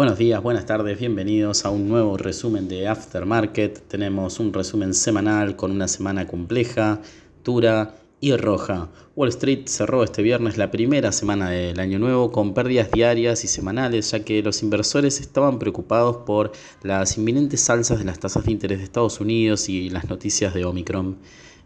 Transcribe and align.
Buenos 0.00 0.16
días, 0.16 0.42
buenas 0.42 0.64
tardes, 0.64 0.98
bienvenidos 0.98 1.66
a 1.66 1.70
un 1.70 1.86
nuevo 1.86 2.16
resumen 2.16 2.68
de 2.68 2.88
Aftermarket. 2.88 3.86
Tenemos 3.86 4.40
un 4.40 4.50
resumen 4.50 4.94
semanal 4.94 5.56
con 5.56 5.72
una 5.72 5.88
semana 5.88 6.26
compleja, 6.26 7.02
dura 7.44 7.96
y 8.18 8.34
roja. 8.34 8.88
Wall 9.14 9.28
Street 9.28 9.66
cerró 9.66 10.02
este 10.02 10.22
viernes 10.22 10.56
la 10.56 10.70
primera 10.70 11.12
semana 11.12 11.50
del 11.50 11.78
año 11.80 11.98
nuevo 11.98 12.32
con 12.32 12.54
pérdidas 12.54 12.90
diarias 12.90 13.44
y 13.44 13.48
semanales, 13.48 14.12
ya 14.12 14.24
que 14.24 14.42
los 14.42 14.62
inversores 14.62 15.20
estaban 15.20 15.58
preocupados 15.58 16.16
por 16.24 16.52
las 16.82 17.18
inminentes 17.18 17.68
alzas 17.68 17.98
de 17.98 18.06
las 18.06 18.18
tasas 18.18 18.46
de 18.46 18.52
interés 18.52 18.78
de 18.78 18.84
Estados 18.84 19.20
Unidos 19.20 19.68
y 19.68 19.90
las 19.90 20.08
noticias 20.08 20.54
de 20.54 20.64
Omicron. 20.64 21.18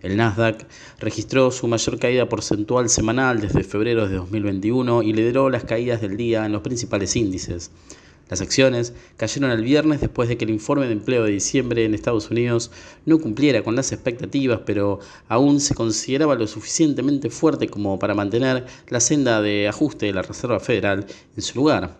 El 0.02 0.16
Nasdaq 0.16 0.66
registró 0.98 1.52
su 1.52 1.68
mayor 1.68 2.00
caída 2.00 2.28
porcentual 2.28 2.88
semanal 2.88 3.40
desde 3.40 3.62
febrero 3.62 4.08
de 4.08 4.16
2021 4.16 5.04
y 5.04 5.12
lideró 5.12 5.50
las 5.50 5.62
caídas 5.62 6.00
del 6.00 6.16
día 6.16 6.44
en 6.44 6.50
los 6.50 6.62
principales 6.62 7.14
índices. 7.14 7.70
Las 8.28 8.40
acciones 8.40 8.94
cayeron 9.16 9.50
el 9.50 9.62
viernes 9.62 10.00
después 10.00 10.28
de 10.28 10.38
que 10.38 10.44
el 10.44 10.50
informe 10.50 10.86
de 10.86 10.92
empleo 10.92 11.24
de 11.24 11.32
diciembre 11.32 11.84
en 11.84 11.94
Estados 11.94 12.30
Unidos 12.30 12.70
no 13.04 13.18
cumpliera 13.18 13.62
con 13.62 13.76
las 13.76 13.92
expectativas, 13.92 14.60
pero 14.64 15.00
aún 15.28 15.60
se 15.60 15.74
consideraba 15.74 16.34
lo 16.34 16.46
suficientemente 16.46 17.28
fuerte 17.28 17.68
como 17.68 17.98
para 17.98 18.14
mantener 18.14 18.64
la 18.88 19.00
senda 19.00 19.42
de 19.42 19.68
ajuste 19.68 20.06
de 20.06 20.14
la 20.14 20.22
Reserva 20.22 20.60
Federal 20.60 21.06
en 21.36 21.42
su 21.42 21.58
lugar. 21.58 21.96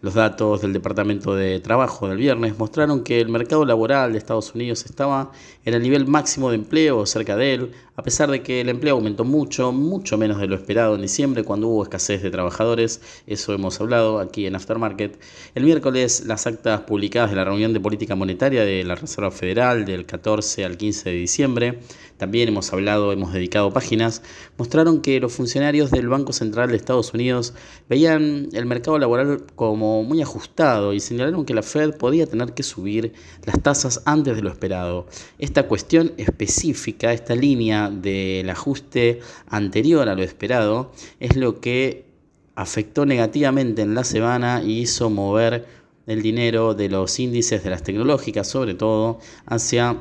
Los 0.00 0.14
datos 0.14 0.62
del 0.62 0.72
Departamento 0.72 1.34
de 1.34 1.58
Trabajo 1.58 2.06
del 2.06 2.18
viernes 2.18 2.56
mostraron 2.56 3.02
que 3.02 3.20
el 3.20 3.28
mercado 3.30 3.64
laboral 3.64 4.12
de 4.12 4.18
Estados 4.18 4.54
Unidos 4.54 4.84
estaba 4.84 5.32
en 5.64 5.74
el 5.74 5.82
nivel 5.82 6.06
máximo 6.06 6.50
de 6.50 6.54
empleo 6.54 7.04
cerca 7.04 7.36
de 7.36 7.54
él, 7.54 7.72
a 7.96 8.04
pesar 8.04 8.30
de 8.30 8.40
que 8.44 8.60
el 8.60 8.68
empleo 8.68 8.94
aumentó 8.94 9.24
mucho, 9.24 9.72
mucho 9.72 10.16
menos 10.16 10.38
de 10.38 10.46
lo 10.46 10.54
esperado 10.54 10.94
en 10.94 11.02
diciembre 11.02 11.42
cuando 11.42 11.66
hubo 11.66 11.82
escasez 11.82 12.22
de 12.22 12.30
trabajadores, 12.30 13.00
eso 13.26 13.52
hemos 13.52 13.80
hablado 13.80 14.20
aquí 14.20 14.46
en 14.46 14.54
Aftermarket. 14.54 15.18
El 15.56 15.64
miércoles 15.64 16.22
las 16.26 16.46
actas 16.46 16.82
publicadas 16.82 17.30
de 17.30 17.36
la 17.36 17.44
reunión 17.44 17.72
de 17.72 17.80
política 17.80 18.14
monetaria 18.14 18.64
de 18.64 18.84
la 18.84 18.94
Reserva 18.94 19.32
Federal 19.32 19.84
del 19.84 20.06
14 20.06 20.64
al 20.64 20.76
15 20.76 21.10
de 21.10 21.16
diciembre, 21.16 21.80
también 22.18 22.48
hemos 22.48 22.72
hablado, 22.72 23.12
hemos 23.12 23.32
dedicado 23.32 23.72
páginas, 23.72 24.22
mostraron 24.58 25.00
que 25.00 25.18
los 25.18 25.32
funcionarios 25.32 25.90
del 25.90 26.08
Banco 26.08 26.32
Central 26.32 26.70
de 26.70 26.76
Estados 26.76 27.14
Unidos 27.14 27.54
veían 27.88 28.48
el 28.52 28.66
mercado 28.66 28.98
laboral 28.98 29.44
como 29.56 29.87
muy 30.02 30.22
ajustado 30.22 30.92
y 30.92 31.00
señalaron 31.00 31.44
que 31.44 31.54
la 31.54 31.62
Fed 31.62 31.96
podía 31.96 32.26
tener 32.26 32.54
que 32.54 32.62
subir 32.62 33.12
las 33.44 33.62
tasas 33.62 34.02
antes 34.04 34.36
de 34.36 34.42
lo 34.42 34.50
esperado. 34.50 35.06
Esta 35.38 35.64
cuestión 35.64 36.12
específica, 36.16 37.12
esta 37.12 37.34
línea 37.34 37.90
del 37.90 38.48
ajuste 38.50 39.20
anterior 39.48 40.08
a 40.08 40.14
lo 40.14 40.22
esperado, 40.22 40.92
es 41.20 41.36
lo 41.36 41.60
que 41.60 42.06
afectó 42.54 43.06
negativamente 43.06 43.82
en 43.82 43.94
la 43.94 44.04
semana 44.04 44.62
y 44.64 44.80
hizo 44.80 45.10
mover 45.10 45.66
el 46.06 46.22
dinero 46.22 46.74
de 46.74 46.88
los 46.88 47.18
índices 47.20 47.62
de 47.62 47.70
las 47.70 47.82
tecnológicas, 47.82 48.48
sobre 48.48 48.74
todo, 48.74 49.20
hacia 49.46 49.96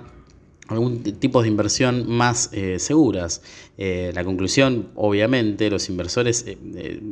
algún 0.68 1.02
tipo 1.02 1.42
de 1.42 1.48
inversión 1.48 2.10
más 2.10 2.50
eh, 2.52 2.80
seguras. 2.80 3.42
Eh, 3.78 4.12
la 4.14 4.24
conclusión, 4.24 4.90
obviamente, 4.96 5.70
los 5.70 5.90
inversores 5.90 6.46
eh, 6.48 6.58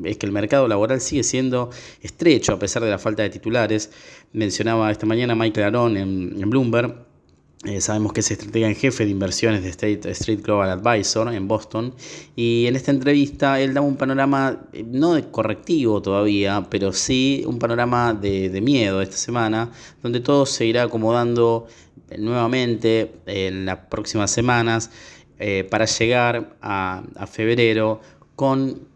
es 0.04 0.18
que 0.18 0.26
el 0.26 0.32
mercado 0.32 0.68
laboral 0.68 1.02
sigue 1.02 1.24
siendo 1.24 1.70
estrecho 2.02 2.54
a 2.54 2.60
pesar 2.60 2.84
de 2.84 2.90
la 2.90 3.00
falta 3.00 3.24
de 3.24 3.30
titulares. 3.30 3.92
Mencionaba 4.34 4.92
esta 4.92 5.06
mañana 5.06 5.36
Michael 5.36 5.68
Aaron 5.68 5.98
en, 5.98 6.36
en 6.42 6.50
Bloomberg 6.50 7.06
eh, 7.66 7.82
sabemos 7.82 8.14
que 8.14 8.20
es 8.20 8.30
estratega 8.30 8.68
en 8.68 8.76
jefe 8.76 9.06
de 9.06 9.12
inversiones 9.12 9.64
de 9.64 9.70
State 9.70 10.12
Street 10.12 10.42
Global 10.44 10.70
Advisor 10.70 11.34
en 11.34 11.48
Boston. 11.48 11.96
Y 12.36 12.68
en 12.68 12.76
esta 12.76 12.92
entrevista 12.92 13.60
él 13.60 13.74
daba 13.74 13.88
un 13.88 13.96
panorama, 13.96 14.68
eh, 14.72 14.86
no 14.88 15.16
de 15.16 15.32
correctivo 15.32 16.00
todavía, 16.02 16.68
pero 16.70 16.94
sí 16.94 17.44
un 17.48 17.58
panorama 17.58 18.14
de, 18.14 18.62
miedo 18.62 19.02
esta 19.02 19.18
semana, 19.18 19.72
donde 20.04 20.20
todo 20.20 20.46
se 20.46 20.66
irá 20.66 20.84
acomodando 20.84 21.66
eh, 21.66 21.85
nuevamente 22.18 23.12
en 23.26 23.66
las 23.66 23.78
próximas 23.90 24.32
semanas 24.32 24.92
para 25.70 25.86
llegar 25.86 26.56
a, 26.62 27.04
febrero 27.30 28.00
con 28.36 28.88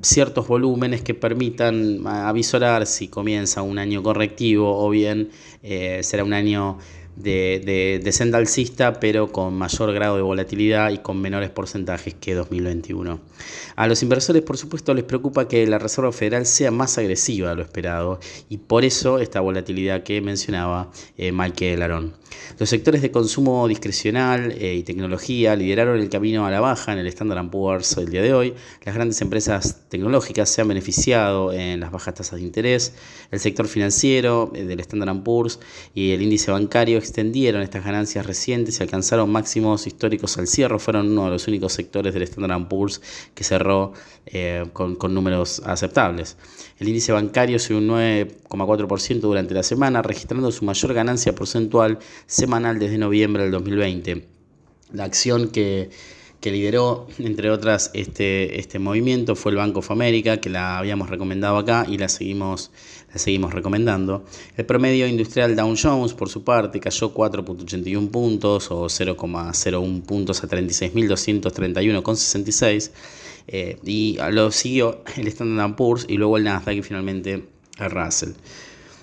ciertos 0.00 0.46
volúmenes 0.46 1.02
que 1.02 1.14
permitan 1.14 2.06
avisorar 2.06 2.86
si 2.86 3.08
comienza 3.08 3.62
un 3.62 3.78
año 3.78 4.02
correctivo 4.02 4.78
o 4.78 4.90
bien 4.90 5.30
será 6.02 6.22
un 6.22 6.34
año 6.34 6.78
de, 7.16 8.00
de, 8.02 8.12
senda 8.12 8.38
alcista, 8.38 9.00
pero 9.00 9.30
con 9.30 9.54
mayor 9.54 9.92
grado 9.92 10.16
de 10.16 10.22
volatilidad 10.22 10.90
y 10.90 10.98
con 10.98 11.20
menores 11.20 11.50
porcentajes 11.50 12.14
que 12.14 12.34
2021. 12.34 13.20
A 13.76 13.86
los 13.86 14.02
inversores, 14.02 14.42
por 14.42 14.56
supuesto, 14.56 14.94
les 14.94 15.04
preocupa 15.04 15.48
que 15.48 15.66
la 15.66 15.78
Reserva 15.78 16.12
Federal 16.12 16.46
sea 16.46 16.70
más 16.70 16.98
agresiva 16.98 17.50
de 17.50 17.56
lo 17.56 17.62
esperado 17.62 18.20
y 18.48 18.58
por 18.58 18.84
eso 18.84 19.18
esta 19.18 19.40
volatilidad 19.40 20.02
que 20.02 20.20
mencionaba 20.20 20.90
eh, 21.16 21.32
Michael 21.32 21.82
Arón. 21.82 22.14
Los 22.58 22.68
sectores 22.68 23.02
de 23.02 23.10
consumo 23.10 23.66
discrecional 23.66 24.52
eh, 24.52 24.74
y 24.74 24.82
tecnología 24.82 25.56
lideraron 25.56 26.00
el 26.00 26.08
camino 26.08 26.46
a 26.46 26.50
la 26.50 26.60
baja 26.60 26.92
en 26.92 26.98
el 26.98 27.06
Standard 27.08 27.50
Poor's 27.50 27.96
el 27.96 28.10
día 28.10 28.22
de 28.22 28.32
hoy. 28.32 28.54
Las 28.84 28.94
grandes 28.94 29.20
empresas 29.20 29.88
tecnológicas 29.88 30.48
se 30.48 30.60
han 30.60 30.68
beneficiado 30.68 31.52
en 31.52 31.80
las 31.80 31.90
bajas 31.90 32.14
tasas 32.14 32.38
de 32.38 32.46
interés. 32.46 32.94
El 33.30 33.40
sector 33.40 33.66
financiero 33.66 34.52
eh, 34.54 34.64
del 34.64 34.80
Standard 34.80 35.22
Poor's 35.22 35.58
y 35.94 36.12
el 36.12 36.22
índice 36.22 36.50
bancario 36.50 36.98
extendieron 37.04 37.62
estas 37.62 37.84
ganancias 37.84 38.26
recientes 38.26 38.80
y 38.80 38.82
alcanzaron 38.82 39.30
máximos 39.30 39.86
históricos 39.86 40.36
al 40.38 40.46
cierre. 40.46 40.78
Fueron 40.78 41.10
uno 41.10 41.26
de 41.26 41.30
los 41.30 41.46
únicos 41.46 41.72
sectores 41.72 42.14
del 42.14 42.22
Standard 42.24 42.68
Poor's 42.68 43.00
que 43.34 43.44
cerró 43.44 43.92
eh, 44.26 44.64
con, 44.72 44.96
con, 44.96 45.14
números 45.14 45.62
aceptables. 45.64 46.36
El 46.78 46.88
índice 46.88 47.12
bancario 47.12 47.58
subió 47.58 47.78
un 47.78 47.88
9,4% 47.88 49.20
durante 49.20 49.54
la 49.54 49.62
semana, 49.62 50.02
registrando 50.02 50.50
su 50.50 50.64
mayor 50.64 50.94
ganancia 50.94 51.34
porcentual 51.34 51.98
semanal 52.26 52.78
desde 52.78 52.98
noviembre 52.98 53.44
del 53.44 53.52
2020. 53.52 54.26
La 54.92 55.04
acción 55.04 55.48
que 55.48 55.90
que 56.44 56.52
lideró, 56.52 57.08
entre 57.18 57.50
otras, 57.50 57.90
este, 57.94 58.60
este 58.60 58.78
movimiento 58.78 59.34
fue 59.34 59.52
el 59.52 59.56
Banco 59.56 59.78
of 59.78 59.90
America, 59.90 60.42
que 60.42 60.50
la 60.50 60.76
habíamos 60.76 61.08
recomendado 61.08 61.56
acá 61.56 61.86
y 61.88 61.96
la 61.96 62.10
seguimos, 62.10 62.70
la 63.10 63.18
seguimos 63.18 63.54
recomendando. 63.54 64.26
El 64.58 64.66
promedio 64.66 65.06
industrial 65.06 65.56
Dow 65.56 65.74
Jones, 65.74 66.12
por 66.12 66.28
su 66.28 66.44
parte, 66.44 66.80
cayó 66.80 67.14
4.81 67.14 68.10
puntos 68.10 68.70
o 68.70 68.84
0,01 68.84 70.02
puntos 70.02 70.44
a 70.44 70.48
36.231,66 70.48 72.90
eh, 73.46 73.78
y 73.82 74.18
lo 74.30 74.50
siguió 74.50 75.02
el 75.16 75.26
Standard 75.28 75.76
Poor's 75.76 76.04
y 76.10 76.18
luego 76.18 76.36
el 76.36 76.44
Nasdaq 76.44 76.76
y 76.76 76.82
finalmente 76.82 77.42
el 77.78 77.90
Russell. 77.90 78.32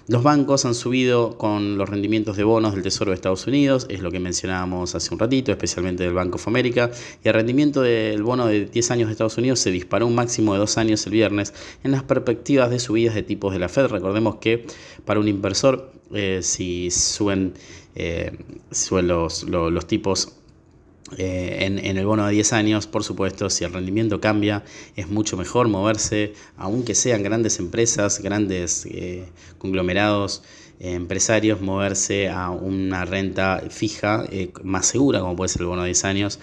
Los 0.07 0.23
bancos 0.23 0.65
han 0.65 0.73
subido 0.73 1.37
con 1.37 1.77
los 1.77 1.87
rendimientos 1.87 2.35
de 2.35 2.43
bonos 2.43 2.73
del 2.73 2.81
Tesoro 2.81 3.11
de 3.11 3.15
Estados 3.15 3.45
Unidos, 3.45 3.85
es 3.89 4.01
lo 4.01 4.11
que 4.11 4.19
mencionábamos 4.19 4.95
hace 4.95 5.13
un 5.13 5.19
ratito, 5.19 5.51
especialmente 5.51 6.03
del 6.03 6.13
Banco 6.13 6.35
of 6.35 6.47
America, 6.47 6.89
y 7.23 7.27
el 7.27 7.33
rendimiento 7.33 7.81
del 7.81 8.23
bono 8.23 8.47
de 8.47 8.65
10 8.65 8.91
años 8.91 9.07
de 9.07 9.13
Estados 9.13 9.37
Unidos 9.37 9.59
se 9.59 9.69
disparó 9.69 10.07
un 10.07 10.15
máximo 10.15 10.53
de 10.53 10.59
2 10.59 10.77
años 10.79 11.05
el 11.05 11.13
viernes 11.13 11.53
en 11.83 11.91
las 11.91 12.03
perspectivas 12.03 12.71
de 12.71 12.79
subidas 12.79 13.13
de 13.13 13.23
tipos 13.23 13.53
de 13.53 13.59
la 13.59 13.69
Fed. 13.69 13.87
Recordemos 13.87 14.37
que 14.37 14.65
para 15.05 15.19
un 15.19 15.27
inversor, 15.27 15.91
eh, 16.13 16.39
si 16.41 16.89
suben, 16.89 17.53
eh, 17.95 18.31
los, 18.89 19.43
los 19.43 19.87
tipos 19.87 20.40
eh, 21.17 21.57
en, 21.61 21.97
el 21.97 22.05
bono 22.05 22.25
de 22.25 22.33
10 22.33 22.53
años, 22.53 22.87
por 22.87 23.03
supuesto, 23.03 23.49
si 23.49 23.63
el 23.63 23.73
rendimiento 23.73 24.21
cambia, 24.21 24.63
es 24.95 25.09
mucho 25.09 25.37
mejor 25.37 25.67
moverse, 25.67 26.33
aunque 26.57 26.95
sean 26.95 27.23
grandes 27.23 27.59
empresas, 27.59 28.21
grandes 28.21 28.85
eh, 28.85 29.25
conglomerados 29.57 30.43
eh, 30.79 30.93
empresarios, 30.93 31.61
moverse 31.61 32.29
a 32.29 32.49
una 32.49 33.05
renta 33.05 33.61
fija 33.69 34.25
más 34.63 34.87
segura, 34.87 35.19
como 35.19 35.35
puede 35.35 35.49
ser 35.49 35.61
el 35.61 35.67
bono 35.67 35.81
de 35.81 35.87
10 35.87 36.05
años. 36.05 36.39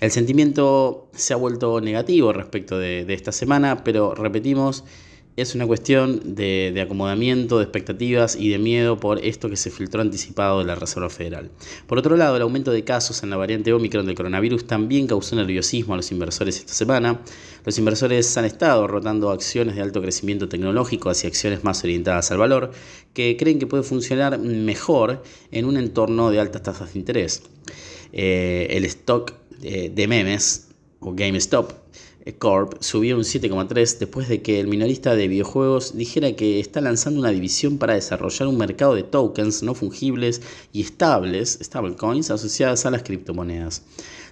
El 0.00 0.10
sentimiento 0.10 1.08
se 1.14 1.32
ha 1.32 1.36
vuelto 1.36 1.80
negativo 1.80 2.32
respecto 2.32 2.78
de 2.78 3.06
esta 3.14 3.30
semana, 3.30 3.84
pero 3.84 4.16
repetimos, 4.16 4.82
es 5.36 5.54
una 5.54 5.66
cuestión 5.66 6.34
de, 6.34 6.78
acomodamiento, 6.80 7.58
de 7.58 7.64
expectativas 7.64 8.36
y 8.36 8.50
de 8.50 8.58
miedo 8.58 8.98
por 8.98 9.24
esto 9.24 9.48
que 9.48 9.56
se 9.56 9.70
filtró 9.70 10.02
anticipado 10.02 10.58
de 10.58 10.66
la 10.66 10.74
Reserva 10.74 11.08
Federal. 11.08 11.50
Por 11.86 11.98
otro 11.98 12.16
lado, 12.16 12.36
el 12.36 12.42
aumento 12.42 12.70
de 12.70 12.84
casos 12.84 13.22
en 13.22 13.30
la 13.30 13.36
variante 13.36 13.72
Omicron 13.72 14.04
del 14.04 14.14
coronavirus 14.14 14.66
también 14.66 15.06
causó 15.06 15.34
nerviosismo 15.36 15.94
a 15.94 15.96
los 15.96 16.12
inversores 16.12 16.58
esta 16.58 16.74
semana. 16.74 17.20
Los 17.64 17.78
inversores 17.78 18.36
han 18.36 18.44
estado 18.44 18.86
rotando 18.86 19.30
acciones 19.30 19.74
de 19.74 19.80
alto 19.80 20.02
crecimiento 20.02 20.48
tecnológico 20.48 21.08
hacia 21.08 21.28
acciones 21.28 21.64
más 21.64 21.82
orientadas 21.82 22.30
al 22.30 22.38
valor, 22.38 22.70
que 23.14 23.36
creen 23.38 23.58
que 23.58 23.66
puede 23.66 23.84
funcionar 23.84 24.38
mejor 24.38 25.22
en 25.50 25.64
un 25.64 25.78
entorno 25.78 26.30
de 26.30 26.40
altas 26.40 26.62
tasas 26.62 26.92
de 26.92 26.98
interés. 26.98 27.42
Eh, 28.12 28.66
el 28.70 28.84
stock 28.84 29.32
eh, 29.62 29.90
de 29.94 30.08
memes 30.08 30.68
o 31.00 31.14
GameStop 31.14 31.72
Corp 32.38 32.80
subió 32.80 33.16
un 33.16 33.22
7,3 33.22 33.98
después 33.98 34.28
de 34.28 34.42
que 34.42 34.60
el 34.60 34.68
minorista 34.68 35.16
de 35.16 35.26
videojuegos 35.26 35.96
dijera 35.96 36.36
que 36.36 36.60
está 36.60 36.80
lanzando 36.80 37.18
una 37.18 37.30
división 37.30 37.78
para 37.78 37.94
desarrollar 37.94 38.48
un 38.48 38.58
mercado 38.58 38.94
de 38.94 39.02
tokens 39.02 39.62
no 39.62 39.74
fungibles 39.74 40.40
y 40.72 40.82
estables, 40.82 41.58
stablecoins, 41.60 42.30
asociadas 42.30 42.86
a 42.86 42.90
las 42.92 43.02
criptomonedas. 43.02 43.82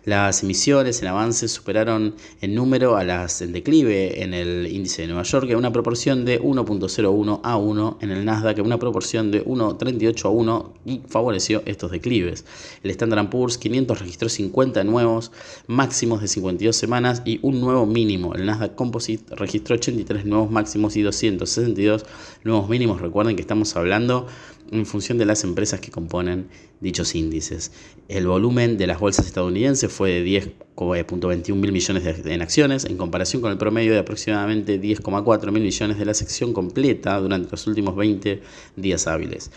Las 0.07 0.43
emisiones 0.43 1.03
en 1.03 1.09
avance 1.09 1.47
superaron 1.47 2.15
en 2.41 2.55
número 2.55 2.97
a 2.97 3.05
las 3.05 3.43
en 3.43 3.53
declive 3.53 4.23
en 4.23 4.33
el 4.33 4.67
índice 4.67 5.03
de 5.03 5.09
Nueva 5.09 5.25
York 5.25 5.51
una 5.55 5.73
proporción 5.73 6.25
de 6.25 6.41
1.01 6.41 7.41
a 7.43 7.57
1, 7.59 7.99
en 8.01 8.11
el 8.11 8.25
Nasdaq 8.25 8.65
una 8.65 8.79
proporción 8.79 9.31
de 9.31 9.45
1.38 9.45 10.25
a 10.25 10.29
1 10.31 10.73
y 10.87 11.03
favoreció 11.07 11.63
estos 11.67 11.91
declives. 11.91 12.47
El 12.83 12.93
Standard 12.93 13.29
Poor's 13.29 13.59
500 13.59 14.01
registró 14.01 14.31
50 14.31 14.85
nuevos 14.85 15.33
máximos 15.67 16.23
de 16.23 16.29
52 16.29 16.75
semanas 16.75 17.21
y 17.27 17.39
un 17.43 17.61
mínimo. 17.87 18.35
El 18.35 18.47
Nasdaq 18.47 18.75
Composite 18.75 19.35
registró 19.35 19.77
83 19.77 20.25
nuevos 20.25 20.51
máximos 20.51 20.97
y 20.97 21.03
262 21.03 22.05
nuevos 22.45 22.69
mínimos. 22.69 23.01
Recuerden 23.01 23.37
que 23.37 23.43
estamos 23.43 23.77
hablando 23.77 24.27
en 24.71 24.87
función 24.87 25.19
de 25.19 25.25
las 25.25 25.45
empresas 25.45 25.81
que 25.81 25.91
componen 25.91 26.49
dichos 26.81 27.15
índices. 27.15 27.73
El 28.09 28.27
volumen 28.27 28.79
de 28.79 28.87
las 28.87 29.01
bolsas 29.01 29.27
estadounidenses 29.27 29.93
fue 29.93 30.11
de 30.11 30.25
10,21 30.77 31.55
mil 31.55 31.73
millones 31.73 32.25
de, 32.25 32.35
en 32.35 32.43
acciones, 32.43 32.85
en 32.85 32.97
comparación 32.97 33.43
con 33.43 33.51
el 33.53 33.59
promedio 33.59 33.93
de 33.93 33.99
aproximadamente 33.99 34.81
10,4 34.81 35.51
mil 35.51 35.63
millones 35.63 35.99
de 35.99 36.05
la 36.05 36.15
sección 36.15 36.53
completa 36.53 37.19
durante 37.19 37.51
los 37.51 37.67
últimos 37.67 37.97
20 37.97 38.43
días 38.77 39.07
hábiles. 39.07 39.51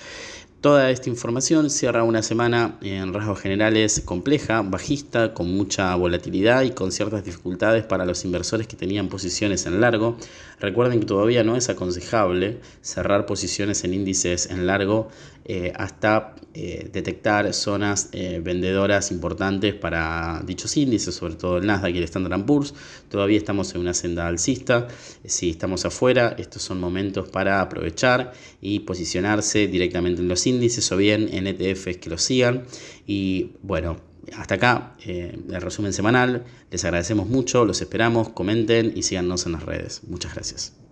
Toda 0.64 0.92
esta 0.92 1.10
información 1.10 1.70
cierra 1.70 2.06
una 2.06 2.24
semana 2.24 2.78
en 2.82 3.14
rasgos 3.14 3.42
generales 3.42 4.02
compleja, 4.06 4.62
bajista, 4.62 5.34
con 5.34 5.54
mucha 5.54 5.94
volatilidad 5.96 6.62
y 6.62 6.72
con 6.72 6.94
ciertas 6.94 7.26
dificultades 7.26 7.84
para 7.84 8.06
los 8.06 8.24
inversores 8.24 8.66
que 8.66 8.78
tenían 8.78 9.10
posiciones 9.10 9.66
en 9.66 9.82
largo. 9.82 10.16
Recuerden 10.62 11.02
que 11.02 11.06
todavía 11.06 11.44
no 11.44 11.58
es 11.58 11.68
aconsejable 11.68 12.60
cerrar 12.82 13.26
posiciones 13.26 13.84
en 13.84 13.94
índices 13.94 14.50
en 14.52 14.66
largo 14.66 15.10
eh, 15.46 15.74
hasta 15.76 16.36
eh, 16.54 16.90
detectar 16.94 17.54
zonas 17.54 18.08
eh, 18.14 18.40
vendedoras 18.42 19.12
importantes 19.12 19.74
para 19.74 20.42
dichos 20.46 20.78
índices, 20.78 21.16
sobre 21.16 21.36
todo 21.36 21.58
el 21.58 21.66
Nasdaq 21.66 21.94
y 21.96 21.98
el 21.98 22.06
Standard 22.06 22.46
Poor's. 22.46 22.74
Todavía 23.10 23.38
estamos 23.38 23.76
en 23.76 23.82
una 23.82 23.94
senda 23.94 24.26
alcista. 24.28 24.88
Si 25.26 25.50
estamos 25.50 25.84
afuera, 25.84 26.34
estos 26.38 26.62
son 26.62 26.80
momentos 26.80 27.28
para 27.28 27.60
aprovechar 27.60 28.32
y 28.62 28.80
posicionarse 28.82 29.68
directamente 29.68 30.22
en 30.22 30.30
los 30.30 30.48
índices 30.48 30.90
o 30.94 30.98
bien 30.98 31.30
en 31.34 31.48
ETFs 31.48 31.98
que 31.98 32.10
los 32.10 32.22
sigan. 32.22 32.64
Y 33.06 33.52
bueno, 33.62 33.98
hasta 34.38 34.56
acá 34.56 34.96
el 35.06 35.62
resumen 35.62 35.92
semanal. 35.92 36.46
Les 36.72 36.86
agradecemos 36.86 37.28
mucho, 37.28 37.66
los 37.66 37.82
esperamos, 37.82 38.30
comenten 38.30 38.94
y 38.96 39.04
síganos 39.04 39.46
en 39.46 39.52
las 39.52 39.64
redes. 39.64 40.02
Muchas 40.08 40.34
gracias. 40.36 40.83